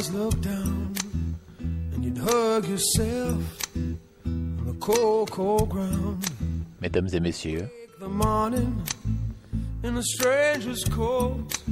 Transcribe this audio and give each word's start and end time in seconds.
stars 0.00 0.12
looked 0.14 0.42
down, 0.42 0.94
and 1.58 2.04
you'd 2.04 2.18
hug 2.18 2.68
yourself 2.68 3.42
on 4.24 4.64
the 4.66 4.74
cold, 4.80 5.30
cold 5.30 5.68
ground. 5.68 6.24
Mesdames 6.80 7.14
et 7.14 7.20
messieurs, 7.20 7.68
the 7.98 8.08
morning 8.08 8.82
in 9.82 9.96
a 9.96 10.02
stranger's 10.02 10.84
coat, 10.84 11.62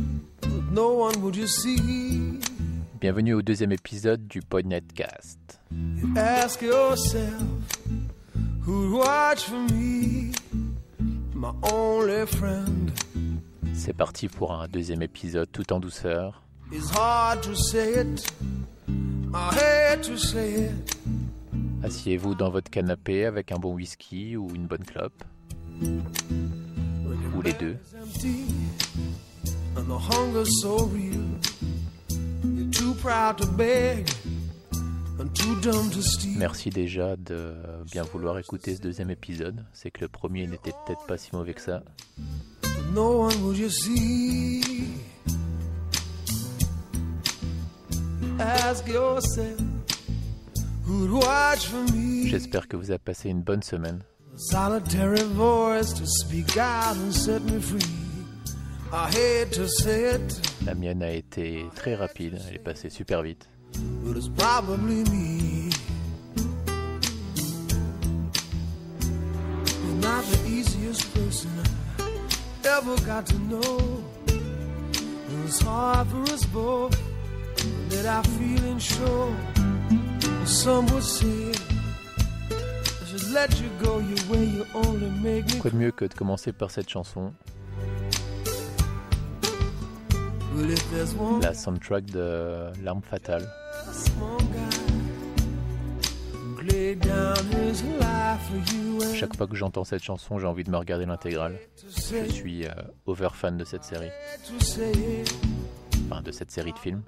but 0.41 0.73
no 0.73 0.93
one 0.95 1.21
would 1.23 1.37
you 1.37 1.47
see. 1.47 2.41
bienvenue 3.01 3.35
au 3.35 3.43
deuxième 3.43 3.73
épisode 3.73 4.27
du 4.27 4.41
Podnetcast. 4.41 5.61
You 5.71 6.13
ask 6.17 6.63
yourself, 6.63 7.43
who'd 8.63 8.93
watch 8.93 9.45
for 9.45 9.61
me, 9.73 10.33
my 11.35 11.53
only 11.63 12.27
friend. 12.27 12.91
C'est 13.75 13.93
parti 13.93 14.29
pour 14.29 14.53
un 14.53 14.67
deuxième 14.67 15.03
épisode 15.03 15.49
tout 15.53 15.73
en 15.73 15.79
douceur. 15.79 16.46
It's 16.73 16.91
hard 16.91 17.43
to 17.45 17.55
say 17.55 18.01
it, 18.01 18.33
I 19.33 19.55
hate 19.55 20.03
to 20.05 20.17
say 20.17 20.67
it. 20.67 20.97
Asseyez-vous 21.83 22.35
dans 22.35 22.51
votre 22.51 22.71
canapé 22.71 23.25
avec 23.25 23.53
un 23.53 23.59
bon 23.59 23.75
whisky 23.75 24.37
ou 24.37 24.49
une 24.55 24.67
bonne 24.67 24.85
clope, 24.85 25.23
ou 25.81 27.43
les 27.43 27.53
deux. 27.53 27.77
Merci 36.37 36.71
déjà 36.71 37.17
de 37.17 37.55
bien 37.93 38.03
vouloir 38.03 38.39
écouter 38.39 38.75
ce 38.75 38.81
deuxième 38.81 39.11
épisode. 39.11 39.65
C'est 39.73 39.91
que 39.93 40.01
le 40.01 40.09
premier 40.09 40.47
n'était 40.47 40.73
peut-être 40.85 41.07
pas 41.07 41.17
si 41.17 41.31
mauvais 41.33 41.55
que 41.55 41.61
ça. 41.63 41.83
J'espère 52.27 52.69
que 52.69 52.77
vous 52.77 52.91
avez 52.91 52.99
passé 52.99 53.29
une 53.31 53.43
bonne 53.43 53.63
semaine. 53.63 54.03
A 54.35 54.39
solitary 54.39 55.23
voice 55.35 55.93
to 55.95 56.05
speak 56.07 56.57
out 56.59 56.97
and 56.97 57.13
set 57.13 57.43
me 57.45 57.61
free. 57.61 57.81
I 58.93 59.09
hate 59.11 59.51
to 59.53 59.67
say 59.67 60.15
it, 60.15 60.41
La 60.67 60.75
mienne 60.75 61.03
a 61.03 61.13
été 61.13 61.65
très 61.75 61.95
rapide, 61.95 62.39
elle 62.49 62.57
est 62.57 62.59
passée 62.59 62.91
super 62.91 63.23
vite. 63.23 63.49
but 64.05 64.17
it's 64.17 64.29
probably 64.29 65.03
me. 65.11 65.71
You're 69.85 70.01
not 70.01 70.25
the 70.25 70.47
easiest 70.49 71.13
person 71.15 71.51
I 71.99 72.69
ever 72.79 72.97
got 73.07 73.27
to 73.27 73.39
know. 73.39 74.05
It 74.29 75.45
was 75.45 75.61
hard 75.61 76.09
for 76.09 76.23
us 76.33 76.45
both 76.47 76.97
that 77.91 78.07
I 78.07 78.23
feeling 78.39 78.79
sure. 78.79 79.35
Some 80.45 80.87
would 80.87 81.03
say 81.03 81.53
I 82.51 83.07
should 83.09 83.33
let 83.33 83.61
you 83.61 83.69
go 83.83 83.99
your 83.99 84.31
way. 84.31 84.45
You 84.45 84.65
only 84.75 85.11
make 85.23 85.47
me 85.53 85.61
Quoi 85.61 85.71
de 85.71 85.77
mieux 85.77 85.93
que 85.93 86.05
de 86.05 86.15
commencer 86.15 86.53
par 86.53 86.71
cette 86.71 86.89
chanson, 86.89 87.33
la 91.43 91.55
soundtrack 91.55 92.07
de 92.07 92.73
L'arme 92.83 93.03
fatale. 93.03 93.47
Chaque 99.15 99.37
fois 99.37 99.47
que 99.47 99.55
j'entends 99.55 99.85
cette 99.85 100.03
chanson, 100.03 100.39
j'ai 100.39 100.47
envie 100.47 100.65
de 100.65 100.71
me 100.71 100.77
regarder 100.77 101.07
l'intégrale. 101.07 101.59
Je 102.01 102.33
suis 102.33 102.67
euh, 102.67 102.71
over 103.07 103.29
fan 103.33 103.57
de 103.57 103.65
cette 103.65 103.85
série, 103.85 104.11
enfin 106.11 106.23
de 106.23 106.33
cette 106.33 106.51
série 106.51 106.73
de 106.73 106.79
films, 106.79 107.03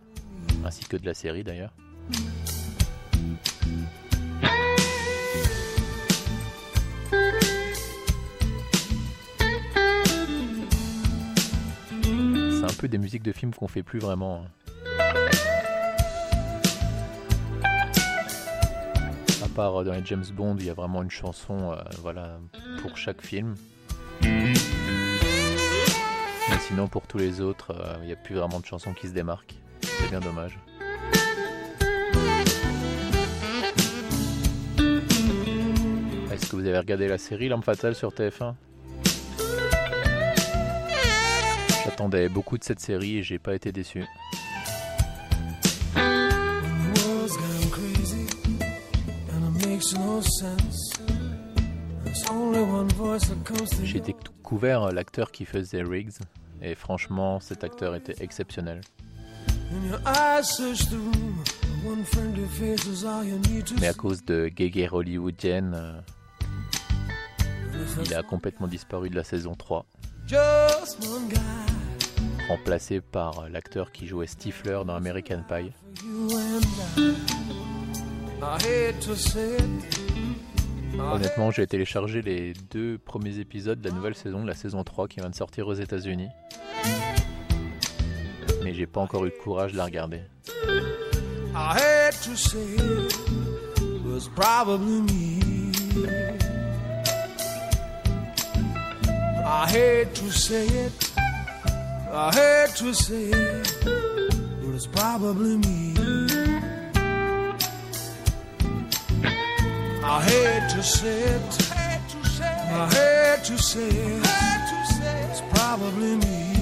ainsi 0.64 0.84
que 0.84 0.96
de 0.96 1.06
la 1.06 1.14
série 1.14 1.44
d'ailleurs. 1.44 1.72
C'est 12.02 12.64
un 12.64 12.76
peu 12.78 12.88
des 12.88 12.98
musiques 12.98 13.22
de 13.22 13.32
films 13.32 13.54
qu'on 13.54 13.68
fait 13.68 13.82
plus 13.82 13.98
vraiment. 13.98 14.44
hein. 14.44 14.48
À 19.44 19.48
part 19.54 19.80
euh, 19.80 19.84
dans 19.84 19.92
les 19.92 20.04
James 20.04 20.24
Bond, 20.34 20.56
il 20.58 20.66
y 20.66 20.70
a 20.70 20.74
vraiment 20.74 21.02
une 21.02 21.10
chanson, 21.10 21.72
euh, 21.72 21.76
voilà, 22.02 22.38
pour 22.82 22.96
chaque 22.96 23.20
film. 23.22 23.54
Mais 24.22 24.54
sinon, 26.60 26.88
pour 26.88 27.06
tous 27.06 27.18
les 27.18 27.40
autres, 27.40 27.72
euh, 27.72 27.96
il 28.02 28.06
n'y 28.06 28.12
a 28.12 28.16
plus 28.16 28.34
vraiment 28.34 28.60
de 28.60 28.66
chansons 28.66 28.94
qui 28.94 29.08
se 29.08 29.12
démarquent. 29.12 29.54
C'est 29.98 30.10
bien 30.10 30.20
dommage. 30.20 30.58
Est-ce 36.32 36.50
que 36.50 36.56
vous 36.56 36.66
avez 36.66 36.78
regardé 36.78 37.08
la 37.08 37.18
série 37.18 37.48
L'Arme 37.48 37.62
Fatale 37.62 37.94
sur 37.94 38.10
TF1 38.10 38.54
J'attendais 41.84 42.28
beaucoup 42.28 42.58
de 42.58 42.64
cette 42.64 42.80
série 42.80 43.18
et 43.18 43.22
j'ai 43.22 43.38
pas 43.38 43.54
été 43.54 43.72
déçu. 43.72 44.04
You. 49.92 50.08
découvert 54.00 54.92
l'acteur 54.92 55.30
qui 55.30 55.44
faisait 55.44 55.82
Riggs 55.82 56.18
et 56.62 56.74
franchement, 56.74 57.38
cet 57.38 57.64
acteur 57.64 57.94
était 57.94 58.22
exceptionnel. 58.22 58.80
Mais 63.80 63.88
à 63.88 63.94
cause 63.94 64.24
de 64.24 64.48
guéguerre 64.48 64.94
hollywoodienne, 64.94 65.74
euh, 65.74 66.00
il 68.04 68.14
a 68.14 68.22
complètement 68.22 68.66
disparu 68.66 69.10
de 69.10 69.16
la 69.16 69.24
saison 69.24 69.54
3, 69.54 69.86
just 70.26 71.06
one 71.06 71.28
guy 71.28 71.38
remplacé 72.48 73.00
par 73.00 73.40
euh, 73.40 73.48
l'acteur 73.48 73.92
qui 73.92 74.06
jouait 74.06 74.26
Stifler 74.26 74.80
dans 74.86 74.94
American 74.94 75.42
Pie. 75.46 75.70
Honnêtement, 80.98 81.50
j'ai 81.50 81.66
téléchargé 81.66 82.22
les 82.22 82.54
deux 82.70 82.98
premiers 82.98 83.38
épisodes 83.38 83.80
de 83.80 83.88
la 83.88 83.94
nouvelle 83.94 84.14
saison, 84.14 84.44
la 84.44 84.54
saison 84.54 84.82
3 84.82 85.08
qui 85.08 85.20
vient 85.20 85.30
de 85.30 85.34
sortir 85.34 85.68
aux 85.68 85.74
États-Unis. 85.74 86.28
J'ai 88.74 88.86
pas 88.86 89.00
encore 89.00 89.24
eu 89.24 89.30
le 89.30 89.42
courage 89.42 89.72
de 89.72 89.76
la 89.76 89.84
regarder. 89.86 90.20
I 110.10 110.22
hate 110.22 110.68
to 110.74 110.82
say 110.82 111.18
it. 111.18 111.72
I 112.70 112.88
hate 112.92 113.44
to 113.44 113.58
say 113.58 113.88
it, 113.88 114.24
it's 115.14 115.42
probably 115.52 116.16
me. 116.16 116.57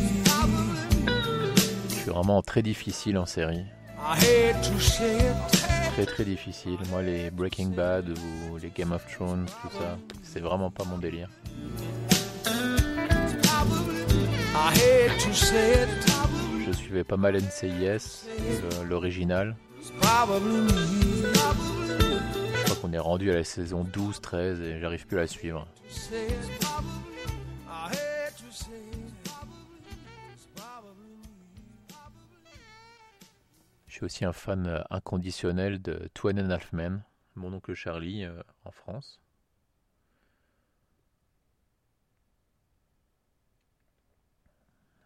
Suis 2.06 2.10
vraiment 2.12 2.42
très 2.42 2.62
difficile 2.62 3.18
en 3.18 3.26
série. 3.26 3.64
Très 5.94 6.06
très 6.06 6.24
difficile. 6.24 6.78
Moi, 6.90 7.02
les 7.02 7.30
Breaking 7.30 7.68
Bad 7.70 8.10
ou 8.50 8.56
les 8.58 8.70
Game 8.70 8.92
of 8.92 9.04
Thrones, 9.12 9.46
tout 9.46 9.70
ça, 9.76 9.96
c'est 10.22 10.40
vraiment 10.40 10.70
pas 10.70 10.84
mon 10.84 10.98
délire. 10.98 11.28
Je 16.66 16.72
suivais 16.76 17.04
pas 17.04 17.16
mal 17.16 17.36
NCIS, 17.36 18.26
le- 18.80 18.86
l'original. 18.88 19.56
Je 19.82 19.92
crois 22.64 22.76
qu'on 22.82 22.92
est 22.92 22.98
rendu 22.98 23.30
à 23.30 23.34
la 23.34 23.44
saison 23.44 23.84
12, 23.84 24.20
13 24.20 24.60
et 24.60 24.80
j'arrive 24.80 25.06
plus 25.06 25.18
à 25.18 25.22
la 25.22 25.26
suivre. 25.26 25.66
Suis 33.96 34.04
aussi 34.04 34.24
un 34.24 34.32
fan 34.32 34.66
euh, 34.66 34.82
inconditionnel 34.90 35.80
de 35.80 36.10
Two 36.14 36.30
and 36.30 36.50
Half 36.50 36.72
Men, 36.72 37.02
mon 37.34 37.52
oncle 37.54 37.74
Charlie 37.74 38.24
euh, 38.24 38.42
en 38.64 38.70
France. 38.70 39.20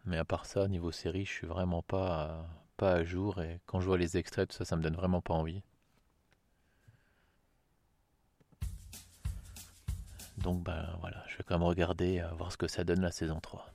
Mais 0.05 0.17
à 0.17 0.23
part 0.25 0.45
ça, 0.45 0.67
niveau 0.67 0.91
série, 0.91 1.25
je 1.25 1.31
suis 1.31 1.47
vraiment 1.47 1.81
pas, 1.81 2.23
à- 2.23 2.45
pas 2.77 2.91
à 2.93 3.03
jour 3.03 3.41
et 3.41 3.59
quand 3.65 3.79
je 3.81 3.87
vois 3.87 3.97
les 3.97 4.15
extraits, 4.17 4.49
tout 4.49 4.55
ça, 4.57 4.63
ça 4.65 4.75
me 4.75 4.83
donne 4.83 4.95
vraiment 4.95 5.21
pas 5.21 5.33
envie. 5.33 5.63
Donc 10.37 10.61
ben 10.63 10.97
voilà, 10.99 11.23
je 11.27 11.37
vais 11.37 11.43
quand 11.45 11.55
même 11.57 11.67
regarder, 11.67 12.19
euh, 12.19 12.27
voir 12.33 12.51
ce 12.51 12.57
que 12.57 12.67
ça 12.67 12.83
donne 12.83 13.01
la 13.01 13.11
saison 13.11 13.39
3. 13.39 13.71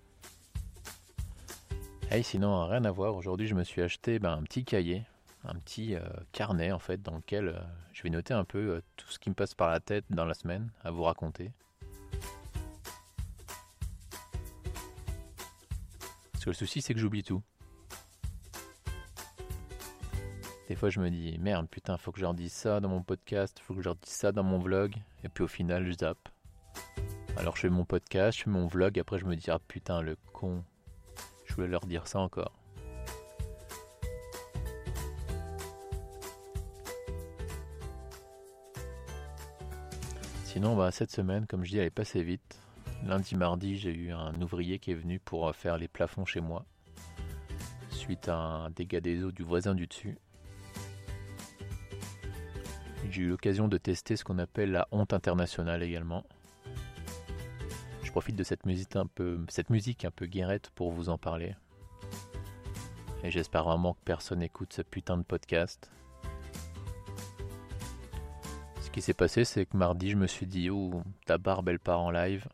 Et 2.13 2.23
sinon, 2.23 2.67
rien 2.67 2.85
à 2.85 2.91
voir, 2.91 3.15
aujourd'hui 3.17 3.47
je 3.47 3.55
me 3.55 3.65
suis 3.65 3.83
acheté 3.83 4.19
ben, 4.19 4.33
un 4.33 4.43
petit 4.43 4.65
cahier, 4.65 5.05
un 5.45 5.55
petit 5.57 5.95
euh, 5.95 6.01
carnet 6.33 6.73
en 6.73 6.79
fait, 6.79 7.03
dans 7.03 7.17
lequel 7.17 7.49
euh, 7.49 7.59
je 7.93 8.03
vais 8.03 8.11
noter 8.11 8.33
un 8.33 8.45
peu 8.45 8.81
tout 8.97 9.09
ce 9.11 9.19
qui 9.19 9.29
me 9.29 9.35
passe 9.35 9.55
par 9.55 9.69
la 9.69 9.81
tête 9.81 10.05
dans 10.09 10.25
la 10.25 10.35
semaine 10.35 10.71
à 10.83 10.91
vous 10.91 11.03
raconter. 11.03 11.53
Parce 16.33 16.45
que 16.45 16.51
le 16.51 16.55
souci 16.55 16.81
c'est 16.81 16.95
que 16.95 17.01
j'oublie 17.01 17.25
tout. 17.25 17.43
Des 20.69 20.75
fois, 20.75 20.91
je 20.91 20.99
me 20.99 21.11
dis, 21.11 21.39
merde, 21.39 21.69
putain, 21.69 21.97
faut 21.97 22.11
que 22.11 22.19
je 22.19 22.23
leur 22.23 22.35
dise 22.35 22.53
ça 22.53 22.81
dans 22.81 22.89
mon 22.89 23.03
podcast, 23.03 23.61
faut 23.61 23.75
que 23.75 23.81
je 23.81 23.85
leur 23.85 23.95
dise 23.95 24.13
ça 24.13 24.33
dans 24.33 24.43
mon 24.43 24.59
vlog. 24.59 24.97
Et 25.23 25.29
puis 25.29 25.45
au 25.45 25.49
final, 25.49 25.87
je 25.87 25.93
zappe. 25.93 26.29
Alors 27.37 27.55
je 27.55 27.63
fais 27.63 27.69
mon 27.69 27.85
podcast, 27.85 28.39
je 28.39 28.45
fais 28.45 28.51
mon 28.51 28.67
vlog, 28.67 28.99
après 28.99 29.19
je 29.19 29.27
me 29.27 29.37
dis, 29.37 29.51
ah 29.51 29.61
putain, 29.69 30.01
le 30.01 30.17
con. 30.33 30.65
Voulais 31.57 31.69
leur 31.69 31.87
dire 31.87 32.07
ça 32.07 32.21
encore. 32.21 32.53
Sinon, 40.45 40.77
bah, 40.77 40.91
cette 40.91 41.11
semaine, 41.11 41.47
comme 41.47 41.65
je 41.65 41.71
dis, 41.71 41.79
elle 41.79 41.87
est 41.87 41.91
passée 41.91 42.23
vite. 42.23 42.61
Lundi, 43.05 43.35
mardi, 43.35 43.77
j'ai 43.77 43.93
eu 43.93 44.13
un 44.13 44.35
ouvrier 44.41 44.79
qui 44.79 44.91
est 44.91 44.95
venu 44.95 45.19
pour 45.19 45.55
faire 45.55 45.77
les 45.77 45.89
plafonds 45.89 46.25
chez 46.25 46.41
moi. 46.41 46.65
Suite 47.91 48.29
à 48.29 48.37
un 48.37 48.71
dégât 48.71 49.01
des 49.01 49.23
eaux 49.23 49.33
du 49.33 49.43
voisin 49.43 49.75
du 49.75 49.87
dessus 49.87 50.19
j'ai 53.11 53.23
eu 53.23 53.29
l'occasion 53.29 53.69
de 53.69 53.79
tester 53.79 54.17
ce 54.17 54.25
qu'on 54.25 54.39
appelle 54.39 54.73
la 54.73 54.89
honte 54.91 55.13
internationale 55.13 55.83
également. 55.83 56.25
Profite 58.17 58.37
de 58.37 58.45
cette 58.45 58.65
musique 58.65 58.97
un 58.97 59.05
peu, 59.05 59.39
cette 59.51 59.69
musique 59.69 60.07
un 60.07 60.11
peu 60.11 60.25
guérette 60.25 60.71
pour 60.71 60.91
vous 60.91 61.11
en 61.11 61.19
parler. 61.19 61.55
Et 63.23 63.31
j'espère 63.31 63.65
vraiment 63.65 63.93
que 63.93 63.99
personne 64.07 64.39
n'écoute 64.39 64.73
ce 64.73 64.81
putain 64.81 65.19
de 65.19 65.23
podcast. 65.23 65.91
Ce 68.81 68.91
qui 68.91 69.03
s'est 69.03 69.13
passé, 69.13 69.45
c'est 69.45 69.67
que 69.67 69.77
mardi, 69.77 70.13
je 70.13 70.17
me 70.17 70.27
suis 70.27 70.47
dit, 70.47 70.71
oh, 70.71 71.03
ta 71.27 71.37
barbe, 71.37 71.69
elle 71.69 71.79
part 71.79 72.01
en 72.01 72.11
live. 72.11 72.49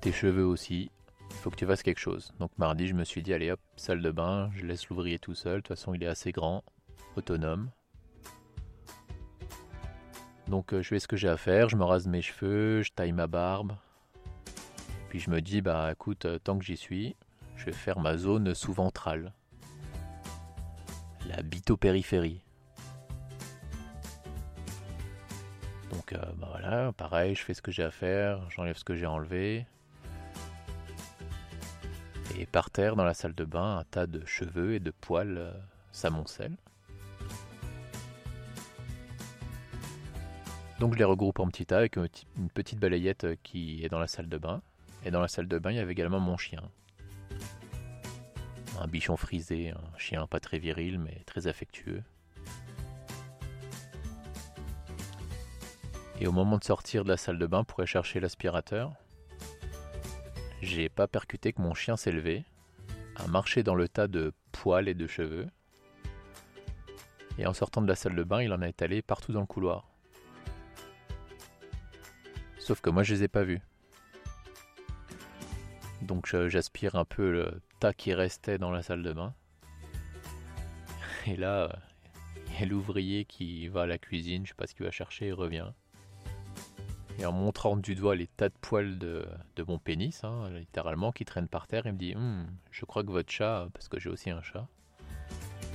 Tes 0.00 0.10
cheveux 0.10 0.44
aussi. 0.44 0.90
Il 1.30 1.36
faut 1.36 1.50
que 1.50 1.56
tu 1.56 1.66
fasses 1.66 1.84
quelque 1.84 2.00
chose. 2.00 2.34
Donc 2.40 2.50
mardi, 2.58 2.88
je 2.88 2.94
me 2.94 3.04
suis 3.04 3.22
dit, 3.22 3.32
allez 3.32 3.52
hop, 3.52 3.60
salle 3.76 4.02
de 4.02 4.10
bain, 4.10 4.50
je 4.56 4.66
laisse 4.66 4.88
l'ouvrier 4.88 5.20
tout 5.20 5.36
seul. 5.36 5.58
De 5.58 5.60
toute 5.60 5.68
façon, 5.68 5.94
il 5.94 6.02
est 6.02 6.08
assez 6.08 6.32
grand 6.32 6.64
autonome. 7.14 7.70
Donc 10.48 10.72
euh, 10.72 10.82
je 10.82 10.88
fais 10.88 10.98
ce 10.98 11.06
que 11.06 11.16
j'ai 11.16 11.28
à 11.28 11.36
faire, 11.36 11.68
je 11.68 11.76
me 11.76 11.84
rase 11.84 12.06
mes 12.06 12.22
cheveux, 12.22 12.82
je 12.82 12.90
taille 12.92 13.12
ma 13.12 13.26
barbe. 13.26 13.74
Puis 15.10 15.20
je 15.20 15.30
me 15.30 15.40
dis, 15.40 15.60
bah 15.60 15.90
écoute, 15.92 16.24
euh, 16.24 16.38
tant 16.38 16.58
que 16.58 16.64
j'y 16.64 16.76
suis, 16.76 17.16
je 17.56 17.66
vais 17.66 17.72
faire 17.72 17.98
ma 17.98 18.16
zone 18.16 18.54
sous-ventrale. 18.54 19.32
La 21.26 21.42
bitopériphérie. 21.42 22.42
Donc 25.90 26.14
euh, 26.14 26.32
bah 26.36 26.48
voilà, 26.50 26.92
pareil, 26.92 27.34
je 27.34 27.42
fais 27.42 27.54
ce 27.54 27.60
que 27.60 27.70
j'ai 27.70 27.84
à 27.84 27.90
faire, 27.90 28.48
j'enlève 28.50 28.76
ce 28.76 28.84
que 28.84 28.94
j'ai 28.94 29.06
enlevé. 29.06 29.66
Et 32.38 32.46
par 32.46 32.70
terre, 32.70 32.96
dans 32.96 33.04
la 33.04 33.14
salle 33.14 33.34
de 33.34 33.44
bain, 33.44 33.78
un 33.78 33.84
tas 33.84 34.06
de 34.06 34.24
cheveux 34.24 34.74
et 34.74 34.80
de 34.80 34.92
poils 34.92 35.52
s'amoncellent. 35.92 36.56
Donc 40.78 40.94
je 40.94 40.98
les 40.98 41.04
regroupe 41.04 41.40
en 41.40 41.48
petits 41.48 41.66
tas 41.66 41.78
avec 41.78 41.96
une 41.96 42.50
petite 42.54 42.78
balayette 42.78 43.24
euh, 43.24 43.36
qui 43.42 43.84
est 43.84 43.88
dans 43.88 43.98
la 43.98 44.06
salle 44.06 44.28
de 44.28 44.38
bain. 44.38 44.62
Et 45.04 45.10
dans 45.10 45.20
la 45.20 45.28
salle 45.28 45.48
de 45.48 45.58
bain, 45.58 45.70
il 45.70 45.76
y 45.76 45.80
avait 45.80 45.92
également 45.92 46.20
mon 46.20 46.36
chien. 46.36 46.62
Un 48.80 48.86
bichon 48.86 49.16
frisé, 49.16 49.70
un 49.70 49.98
chien 49.98 50.26
pas 50.28 50.38
très 50.38 50.58
viril 50.58 50.98
mais 50.98 51.22
très 51.26 51.48
affectueux. 51.48 52.02
Et 56.20 56.26
au 56.26 56.32
moment 56.32 56.58
de 56.58 56.64
sortir 56.64 57.04
de 57.04 57.08
la 57.08 57.16
salle 57.16 57.38
de 57.38 57.46
bain 57.46 57.64
pour 57.64 57.80
aller 57.80 57.86
chercher 57.86 58.20
l'aspirateur, 58.20 58.92
j'ai 60.62 60.88
pas 60.88 61.06
percuté 61.06 61.52
que 61.52 61.62
mon 61.62 61.74
chien 61.74 61.96
s'est 61.96 62.12
levé, 62.12 62.44
a 63.16 63.26
marché 63.28 63.62
dans 63.62 63.76
le 63.76 63.88
tas 63.88 64.08
de 64.08 64.32
poils 64.50 64.88
et 64.88 64.94
de 64.94 65.06
cheveux, 65.06 65.48
et 67.38 67.46
en 67.46 67.52
sortant 67.52 67.80
de 67.80 67.86
la 67.86 67.94
salle 67.94 68.16
de 68.16 68.24
bain, 68.24 68.42
il 68.42 68.52
en 68.52 68.62
a 68.62 68.68
étalé 68.68 69.00
partout 69.00 69.32
dans 69.32 69.40
le 69.40 69.46
couloir. 69.46 69.86
Sauf 72.68 72.82
que 72.82 72.90
moi, 72.90 73.02
je 73.02 73.14
les 73.14 73.22
ai 73.22 73.28
pas 73.28 73.44
vus. 73.44 73.62
Donc 76.02 76.36
j'aspire 76.48 76.96
un 76.96 77.06
peu 77.06 77.32
le 77.32 77.62
tas 77.80 77.94
qui 77.94 78.12
restait 78.12 78.58
dans 78.58 78.70
la 78.70 78.82
salle 78.82 79.02
de 79.02 79.14
bain. 79.14 79.32
Et 81.26 81.36
là, 81.36 81.74
il 82.48 82.60
y 82.60 82.62
a 82.62 82.66
l'ouvrier 82.66 83.24
qui 83.24 83.68
va 83.68 83.84
à 83.84 83.86
la 83.86 83.96
cuisine, 83.96 84.44
je 84.44 84.50
sais 84.50 84.54
pas 84.54 84.66
ce 84.66 84.74
qu'il 84.74 84.84
va 84.84 84.90
chercher, 84.90 85.28
il 85.28 85.32
revient. 85.32 85.72
Et 87.18 87.24
en 87.24 87.32
montrant 87.32 87.74
du 87.78 87.94
doigt 87.94 88.14
les 88.14 88.26
tas 88.26 88.50
de 88.50 88.54
poils 88.60 88.98
de, 88.98 89.26
mon 89.66 89.78
pénis, 89.78 90.22
hein, 90.22 90.50
littéralement, 90.50 91.10
qui 91.10 91.24
traînent 91.24 91.48
par 91.48 91.68
terre, 91.68 91.86
il 91.86 91.94
me 91.94 91.98
dit 91.98 92.14
hum, 92.16 92.48
Je 92.70 92.84
crois 92.84 93.02
que 93.02 93.10
votre 93.10 93.32
chat, 93.32 93.68
parce 93.72 93.88
que 93.88 93.98
j'ai 93.98 94.10
aussi 94.10 94.28
un 94.28 94.42
chat, 94.42 94.68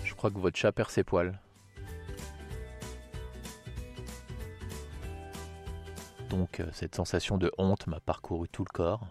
je 0.05 0.13
crois 0.13 0.29
que 0.29 0.37
votre 0.37 0.59
chat 0.59 0.71
perd 0.71 0.91
ses 0.91 1.03
poils. 1.03 1.39
Donc 6.33 6.61
euh, 6.61 6.67
cette 6.73 6.95
sensation 6.95 7.37
de 7.37 7.51
honte 7.59 7.85
m'a 7.85 7.99
parcouru 7.99 8.49
tout 8.49 8.65
le 8.65 8.71
corps. 8.73 9.05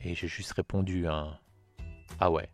Et 0.00 0.16
j'ai 0.16 0.26
juste 0.26 0.50
répondu 0.50 1.06
un 1.06 1.38
Ah 2.18 2.32
ouais. 2.32 2.50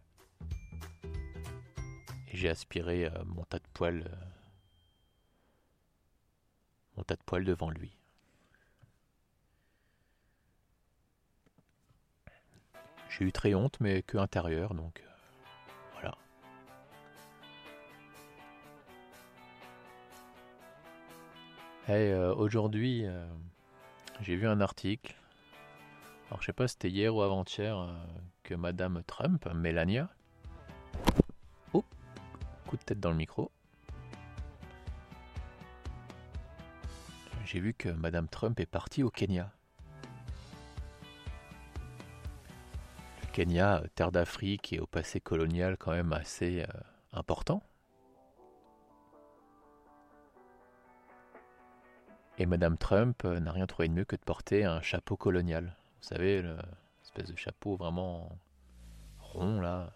Et 2.29 2.37
j'ai 2.37 2.51
aspiré 2.51 3.07
euh, 3.07 3.25
mon 3.25 3.45
tas 3.45 3.59
de 3.59 3.65
poils. 3.73 4.05
Euh, 4.07 4.17
mon 6.99 7.05
tas 7.05 7.17
de 7.17 7.23
poils 7.23 7.47
devant 7.47 7.71
lui. 7.71 7.97
J'ai 13.09 13.25
eu 13.25 13.33
très 13.33 13.55
honte, 13.55 13.81
mais 13.81 14.03
que 14.03 14.19
intérieur, 14.19 14.75
donc 14.75 15.03
Hey, 21.87 22.13
euh, 22.13 22.35
aujourd'hui, 22.35 23.05
euh, 23.05 23.29
j'ai 24.23 24.37
vu 24.37 24.49
un 24.49 24.63
article. 24.63 25.15
Alors, 26.29 26.41
je 26.41 26.47
sais 26.47 26.55
pas 26.55 26.67
si 26.67 26.73
c'était 26.73 26.89
hier 26.89 27.15
ou 27.15 27.21
avant-hier 27.21 27.79
euh, 27.79 27.93
que 28.43 28.55
Madame 28.55 29.03
Trump, 29.07 29.47
Melania. 29.55 30.09
Oh, 31.75 31.85
coup 32.67 32.79
de 32.79 32.83
tête 32.83 33.01
dans 33.01 33.11
le 33.11 33.17
micro. 33.17 33.51
J'ai 37.45 37.61
vu 37.61 37.75
que 37.75 37.91
Madame 37.91 38.29
Trump 38.29 38.59
est 38.61 38.67
partie 38.67 39.03
au 39.03 39.11
Kenya. 39.11 39.53
Le 43.21 43.27
Kenya, 43.31 43.83
terre 43.95 44.11
d'Afrique 44.11 44.73
et 44.73 44.81
au 44.81 44.87
passé 44.87 45.21
colonial 45.21 45.77
quand 45.77 45.93
même 45.93 46.15
assez 46.15 46.65
important. 47.13 47.63
Et 52.39 52.47
Madame 52.47 52.77
Trump 52.77 53.25
euh, 53.25 53.39
n'a 53.39 53.53
rien 53.53 53.67
trouvé 53.67 53.89
de 53.89 53.95
mieux 53.95 54.05
que 54.05 54.17
de 54.17 54.21
porter 54.21 54.65
un 54.65 54.81
chapeau 54.83 55.17
colonial. 55.17 55.77
Vous 56.01 56.09
savez, 56.09 56.43
l'espèce 56.43 57.31
de 57.31 57.37
chapeau 57.37 57.77
vraiment 57.77 58.37
rond 59.21 59.61
là. 59.61 59.91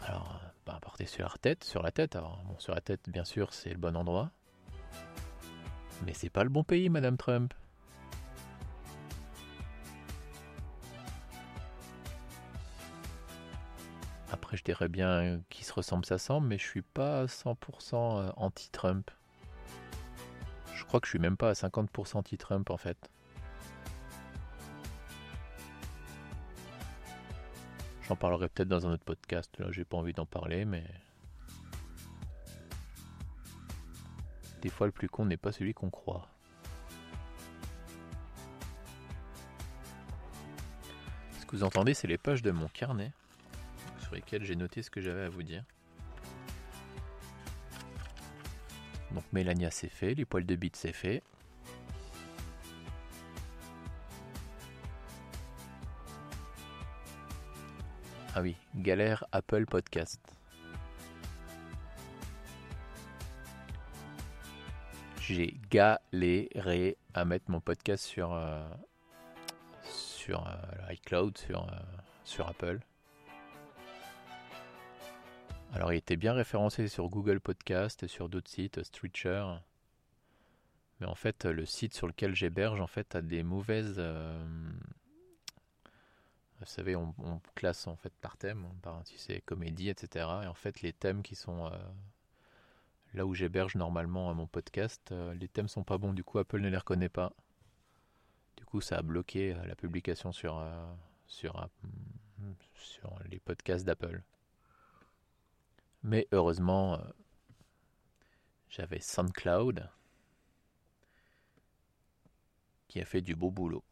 Alors, 0.00 0.40
bah, 0.66 0.78
porter 0.80 1.04
sur 1.04 1.28
la 1.28 1.34
tête, 1.40 1.64
sur 1.64 1.82
la 1.82 1.92
tête. 1.92 2.16
Alors, 2.16 2.42
bon, 2.46 2.58
sur 2.58 2.74
la 2.74 2.80
tête, 2.80 3.10
bien 3.10 3.24
sûr, 3.24 3.52
c'est 3.52 3.70
le 3.70 3.78
bon 3.78 3.96
endroit. 3.96 4.30
Mais 6.06 6.14
c'est 6.14 6.30
pas 6.30 6.42
le 6.42 6.50
bon 6.50 6.64
pays, 6.64 6.88
Madame 6.88 7.18
Trump. 7.18 7.52
Après, 14.50 14.58
je 14.58 14.64
dirais 14.64 14.88
bien 14.88 15.40
qui 15.48 15.62
se 15.62 15.72
ressemble, 15.72 16.04
ça 16.04 16.18
semble, 16.18 16.48
mais 16.48 16.58
je 16.58 16.66
suis 16.66 16.82
pas 16.82 17.26
100% 17.26 17.54
euh, 17.94 18.32
anti-Trump. 18.34 19.08
Je 20.74 20.84
crois 20.84 20.98
que 20.98 21.06
je 21.06 21.10
suis 21.10 21.20
même 21.20 21.36
pas 21.36 21.50
à 21.50 21.52
50% 21.52 22.16
anti-Trump 22.16 22.68
en 22.68 22.76
fait. 22.76 23.08
J'en 28.08 28.16
parlerai 28.16 28.48
peut-être 28.48 28.66
dans 28.66 28.88
un 28.88 28.94
autre 28.94 29.04
podcast, 29.04 29.56
là 29.60 29.66
j'ai 29.70 29.84
pas 29.84 29.98
envie 29.98 30.14
d'en 30.14 30.26
parler, 30.26 30.64
mais. 30.64 30.82
Des 34.62 34.68
fois, 34.68 34.88
le 34.88 34.92
plus 34.92 35.08
con 35.08 35.26
n'est 35.26 35.36
pas 35.36 35.52
celui 35.52 35.74
qu'on 35.74 35.90
croit. 35.90 36.26
Ce 41.38 41.46
que 41.46 41.54
vous 41.54 41.62
entendez, 41.62 41.94
c'est 41.94 42.08
les 42.08 42.18
pages 42.18 42.42
de 42.42 42.50
mon 42.50 42.66
carnet 42.66 43.12
sur 44.10 44.16
lesquels 44.16 44.42
j'ai 44.42 44.56
noté 44.56 44.82
ce 44.82 44.90
que 44.90 45.00
j'avais 45.00 45.22
à 45.22 45.28
vous 45.28 45.44
dire. 45.44 45.62
Donc 49.12 49.22
Mélania 49.32 49.70
c'est 49.70 49.88
fait, 49.88 50.14
les 50.14 50.24
poils 50.24 50.44
de 50.44 50.56
bite 50.56 50.74
c'est 50.74 50.92
fait. 50.92 51.22
Ah 58.34 58.42
oui, 58.42 58.56
galère 58.74 59.24
Apple 59.30 59.64
Podcast. 59.66 60.20
J'ai 65.20 65.56
galéré 65.70 66.96
à 67.14 67.24
mettre 67.24 67.48
mon 67.48 67.60
podcast 67.60 68.04
sur, 68.04 68.34
euh, 68.34 68.68
sur 69.84 70.48
euh, 70.48 70.92
iCloud, 70.92 71.38
sur, 71.38 71.62
euh, 71.62 71.76
sur 72.24 72.48
Apple. 72.48 72.80
Alors 75.72 75.92
il 75.92 75.96
était 75.96 76.16
bien 76.16 76.32
référencé 76.32 76.88
sur 76.88 77.08
Google 77.08 77.40
Podcast 77.40 78.02
et 78.02 78.08
sur 78.08 78.28
d'autres 78.28 78.50
sites, 78.50 78.82
Stitcher. 78.82 79.44
Mais 81.00 81.06
en 81.06 81.14
fait, 81.14 81.46
le 81.46 81.64
site 81.64 81.94
sur 81.94 82.06
lequel 82.06 82.34
j'héberge 82.34 82.80
en 82.80 82.86
fait 82.86 83.14
a 83.14 83.22
des 83.22 83.42
mauvaises 83.42 84.00
vous 86.60 86.66
savez, 86.66 86.94
on, 86.94 87.40
classe 87.54 87.86
en 87.86 87.96
fait 87.96 88.12
par 88.20 88.36
thème, 88.36 88.66
si 89.04 89.18
c'est 89.18 89.40
comédie, 89.40 89.88
etc. 89.88 90.26
Et 90.44 90.46
en 90.46 90.54
fait, 90.54 90.82
les 90.82 90.92
thèmes 90.92 91.22
qui 91.22 91.34
sont 91.34 91.66
euh, 91.66 91.70
là 93.14 93.24
où 93.24 93.34
j'héberge 93.34 93.76
normalement 93.76 94.32
mon 94.34 94.46
podcast, 94.46 95.10
euh, 95.12 95.32
les 95.34 95.48
thèmes 95.48 95.68
sont 95.68 95.84
pas 95.84 95.96
bons. 95.96 96.12
Du 96.12 96.22
coup, 96.22 96.38
Apple 96.38 96.60
ne 96.60 96.68
les 96.68 96.76
reconnaît 96.76 97.08
pas. 97.08 97.32
Du 98.58 98.66
coup, 98.66 98.82
ça 98.82 98.98
a 98.98 99.02
bloqué 99.02 99.54
euh, 99.54 99.66
la 99.66 99.74
publication 99.74 100.32
sur 100.32 100.62
sur 101.26 101.66
sur 102.74 103.18
les 103.30 103.38
podcasts 103.38 103.86
d'Apple. 103.86 104.22
Mais 106.02 106.26
heureusement, 106.32 106.98
j'avais 108.68 109.00
SoundCloud 109.00 109.88
qui 112.88 113.00
a 113.00 113.04
fait 113.04 113.20
du 113.20 113.36
beau 113.36 113.50
boulot. 113.50 113.84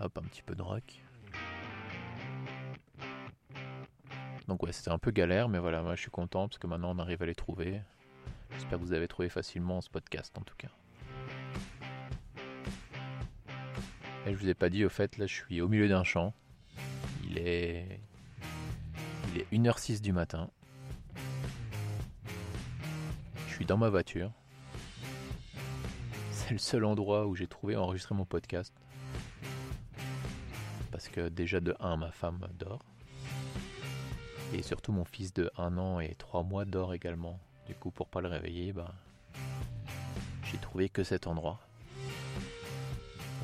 Hop, 0.00 0.18
un 0.18 0.22
petit 0.22 0.42
peu 0.42 0.54
de 0.54 0.62
rock. 0.62 1.02
Donc 4.48 4.62
ouais, 4.62 4.72
c'était 4.72 4.90
un 4.90 4.98
peu 4.98 5.10
galère, 5.10 5.48
mais 5.48 5.58
voilà, 5.58 5.82
moi 5.82 5.94
je 5.94 6.00
suis 6.02 6.10
content 6.10 6.48
parce 6.48 6.58
que 6.58 6.66
maintenant 6.66 6.94
on 6.94 6.98
arrive 6.98 7.22
à 7.22 7.26
les 7.26 7.34
trouver. 7.34 7.80
J'espère 8.50 8.78
que 8.78 8.84
vous 8.84 8.92
avez 8.92 9.08
trouvé 9.08 9.28
facilement 9.28 9.80
ce 9.80 9.88
podcast 9.88 10.36
en 10.38 10.42
tout 10.42 10.56
cas. 10.56 10.68
Et 14.26 14.32
je 14.32 14.36
vous 14.36 14.48
ai 14.48 14.54
pas 14.54 14.70
dit 14.70 14.84
au 14.84 14.88
fait, 14.88 15.16
là 15.18 15.26
je 15.26 15.34
suis 15.34 15.60
au 15.60 15.68
milieu 15.68 15.88
d'un 15.88 16.04
champ. 16.04 16.34
Il 17.34 17.40
est 17.40 18.00
il 19.34 19.40
est 19.40 19.52
1h06 19.52 20.00
du 20.00 20.12
matin. 20.12 20.48
Je 23.48 23.54
suis 23.54 23.64
dans 23.64 23.76
ma 23.76 23.88
voiture. 23.88 24.30
C'est 26.30 26.52
le 26.52 26.58
seul 26.58 26.84
endroit 26.84 27.26
où 27.26 27.34
j'ai 27.34 27.48
trouvé 27.48 27.74
enregistrer 27.74 28.14
mon 28.14 28.24
podcast 28.24 28.72
parce 30.92 31.08
que 31.08 31.28
déjà 31.28 31.58
de 31.58 31.74
1, 31.80 31.96
ma 31.96 32.12
femme 32.12 32.46
dort. 32.56 32.84
Et 34.52 34.62
surtout 34.62 34.92
mon 34.92 35.04
fils 35.04 35.32
de 35.32 35.50
1 35.56 35.76
an 35.76 35.98
et 35.98 36.14
3 36.14 36.44
mois 36.44 36.64
dort 36.64 36.94
également. 36.94 37.40
Du 37.66 37.74
coup, 37.74 37.90
pour 37.90 38.06
pas 38.06 38.20
le 38.20 38.28
réveiller, 38.28 38.72
bah, 38.72 38.94
j'ai 40.44 40.58
trouvé 40.58 40.88
que 40.88 41.02
cet 41.02 41.26
endroit. 41.26 41.58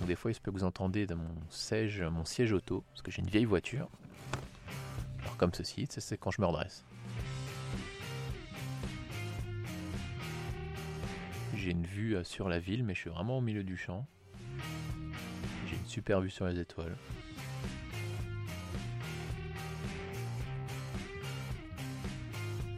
Donc 0.00 0.08
des 0.08 0.16
fois, 0.16 0.30
il 0.30 0.34
se 0.34 0.40
peut 0.40 0.50
que 0.50 0.56
vous 0.56 0.64
entendez 0.64 1.06
de 1.06 1.14
mon 1.14 1.28
siège, 1.50 2.00
mon 2.00 2.24
siège 2.24 2.52
auto, 2.52 2.82
parce 2.88 3.02
que 3.02 3.10
j'ai 3.10 3.20
une 3.20 3.28
vieille 3.28 3.44
voiture. 3.44 3.86
Alors 5.20 5.36
comme 5.36 5.52
ceci, 5.52 5.86
c'est 5.90 6.16
quand 6.16 6.30
je 6.30 6.40
me 6.40 6.46
redresse. 6.46 6.86
J'ai 11.54 11.72
une 11.72 11.84
vue 11.84 12.16
euh, 12.16 12.24
sur 12.24 12.48
la 12.48 12.58
ville, 12.58 12.82
mais 12.82 12.94
je 12.94 13.00
suis 13.00 13.10
vraiment 13.10 13.36
au 13.36 13.40
milieu 13.42 13.62
du 13.62 13.76
champ. 13.76 14.06
J'ai 15.66 15.76
une 15.76 15.84
super 15.84 16.22
vue 16.22 16.30
sur 16.30 16.46
les 16.46 16.58
étoiles. 16.58 16.96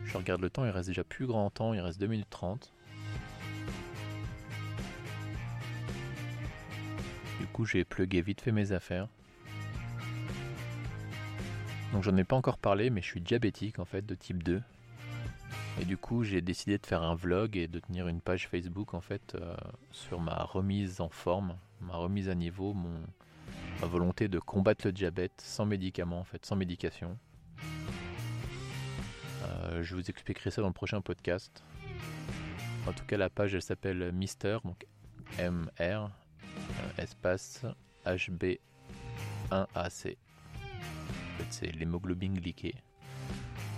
Je 0.04 0.18
regarde 0.18 0.40
le 0.40 0.50
temps, 0.50 0.64
il 0.64 0.70
reste 0.70 0.88
déjà 0.88 1.04
plus 1.04 1.26
grand 1.26 1.48
temps, 1.50 1.72
il 1.72 1.80
reste 1.80 2.00
2 2.00 2.08
minutes 2.08 2.30
30. 2.30 2.72
Du 7.42 7.48
coup, 7.48 7.64
j'ai 7.64 7.84
plugué 7.84 8.22
vite 8.22 8.40
fait 8.40 8.52
mes 8.52 8.70
affaires. 8.70 9.08
Donc 11.92 12.04
j'en 12.04 12.16
ai 12.16 12.22
pas 12.22 12.36
encore 12.36 12.56
parlé, 12.56 12.88
mais 12.88 13.02
je 13.02 13.06
suis 13.08 13.20
diabétique 13.20 13.80
en 13.80 13.84
fait 13.84 14.06
de 14.06 14.14
type 14.14 14.44
2. 14.44 14.62
Et 15.80 15.84
du 15.84 15.96
coup, 15.96 16.22
j'ai 16.22 16.40
décidé 16.40 16.78
de 16.78 16.86
faire 16.86 17.02
un 17.02 17.16
vlog 17.16 17.56
et 17.56 17.66
de 17.66 17.80
tenir 17.80 18.06
une 18.06 18.20
page 18.20 18.46
Facebook 18.46 18.94
en 18.94 19.00
fait 19.00 19.34
euh, 19.34 19.56
sur 19.90 20.20
ma 20.20 20.36
remise 20.44 21.00
en 21.00 21.08
forme, 21.08 21.56
ma 21.80 21.96
remise 21.96 22.28
à 22.28 22.36
niveau, 22.36 22.74
mon, 22.74 23.00
ma 23.80 23.88
volonté 23.88 24.28
de 24.28 24.38
combattre 24.38 24.86
le 24.86 24.92
diabète 24.92 25.42
sans 25.42 25.66
médicaments 25.66 26.20
en 26.20 26.24
fait, 26.24 26.46
sans 26.46 26.54
médication. 26.54 27.18
Euh, 29.42 29.82
je 29.82 29.96
vous 29.96 30.08
expliquerai 30.08 30.52
ça 30.52 30.62
dans 30.62 30.68
le 30.68 30.74
prochain 30.74 31.00
podcast. 31.00 31.64
En 32.86 32.92
tout 32.92 33.04
cas, 33.04 33.16
la 33.16 33.30
page 33.30 33.52
elle 33.52 33.62
s'appelle 33.62 34.12
Mister, 34.12 34.58
donc 34.64 34.86
MR, 35.40 36.08
espace 36.98 37.64
HB1AC. 38.06 38.58
En 39.50 41.38
fait, 41.38 41.46
c'est 41.50 41.72
l'hémoglobine 41.72 42.34
glyquée. 42.34 42.74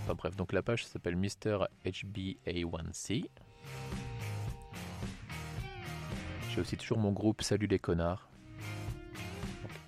Enfin 0.02 0.14
bref, 0.14 0.36
donc 0.36 0.52
la 0.52 0.62
page 0.62 0.84
s'appelle 0.84 1.16
Mister 1.16 1.58
HbA1c. 1.84 3.28
J'ai 6.50 6.60
aussi 6.60 6.76
toujours 6.76 6.98
mon 6.98 7.12
groupe 7.12 7.42
Salut 7.42 7.66
les 7.66 7.78
connards. 7.78 8.28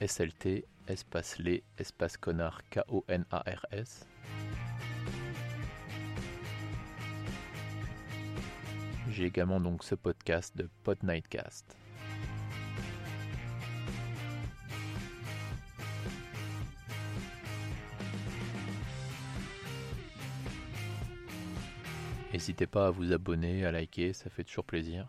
SLT, 0.01 0.67
espace 0.89 1.39
les, 1.39 1.63
espace 1.79 2.17
connard, 2.17 2.61
K-O-N-A-R-S. 2.71 4.07
J'ai 9.11 9.25
également 9.25 9.61
donc 9.61 9.85
ce 9.85 9.95
podcast 9.95 10.57
de 10.57 10.69
Pod 10.83 10.99
Nightcast. 11.03 11.77
N'hésitez 22.37 22.67
pas 22.67 22.89
à 22.89 22.91
vous 22.91 23.15
abonner, 23.15 23.65
à 23.65 23.73
liker, 23.73 24.13
ça 24.13 24.29
fait 24.29 24.45
toujours 24.45 24.67
plaisir. 24.67 25.09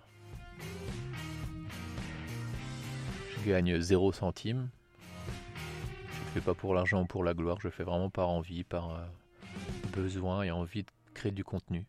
Je 3.36 3.46
gagne 3.46 3.82
0 3.82 4.14
centime. 4.14 4.70
Je 5.18 6.20
ne 6.22 6.30
fais 6.36 6.40
pas 6.40 6.54
pour 6.54 6.74
l'argent 6.74 7.02
ou 7.02 7.06
pour 7.06 7.26
la 7.26 7.34
gloire, 7.34 7.60
je 7.60 7.68
fais 7.68 7.84
vraiment 7.84 8.10
par 8.10 8.30
envie, 8.30 8.64
par 8.64 8.92
euh, 8.92 9.06
besoin 9.92 10.44
et 10.44 10.52
envie 10.52 10.84
de 10.84 10.92
créer 11.14 11.34
du 11.34 11.44
contenu. 11.44 11.86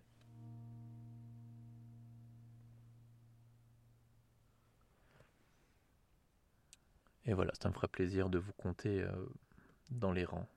Et 7.27 7.33
voilà, 7.33 7.53
ça 7.63 7.69
me 7.69 7.75
ferait 7.75 7.87
plaisir 7.87 8.29
de 8.29 8.39
vous 8.39 8.55
compter 8.55 9.03
euh, 9.03 9.13
dans 9.93 10.11
les 10.11 10.25
rangs. 10.25 10.49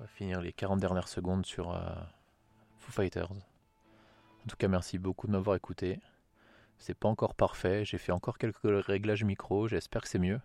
On 0.00 0.04
va 0.04 0.08
finir 0.08 0.40
les 0.40 0.54
40 0.54 0.80
dernières 0.80 1.08
secondes 1.08 1.44
sur 1.44 1.74
euh, 1.74 1.78
Foo 2.78 2.90
Fighters. 2.90 3.30
En 3.30 4.48
tout 4.48 4.56
cas, 4.56 4.66
merci 4.66 4.96
beaucoup 4.96 5.26
de 5.26 5.32
m'avoir 5.32 5.56
écouté. 5.56 6.00
C'est 6.78 6.94
pas 6.94 7.08
encore 7.10 7.34
parfait, 7.34 7.84
j'ai 7.84 7.98
fait 7.98 8.10
encore 8.10 8.38
quelques 8.38 8.86
réglages 8.86 9.24
micro, 9.24 9.68
j'espère 9.68 10.00
que 10.00 10.08
c'est 10.08 10.18
mieux. 10.18 10.40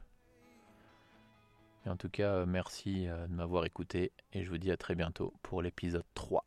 Et 1.86 1.90
en 1.90 1.96
tout 1.96 2.10
cas, 2.10 2.34
euh, 2.34 2.46
merci 2.46 3.06
de 3.06 3.34
m'avoir 3.34 3.64
écouté 3.64 4.12
et 4.34 4.44
je 4.44 4.50
vous 4.50 4.58
dis 4.58 4.72
à 4.72 4.78
très 4.78 4.94
bientôt 4.94 5.34
pour 5.42 5.62
l'épisode 5.62 6.04
3. 6.16 6.44